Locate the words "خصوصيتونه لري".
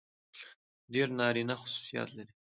1.61-2.33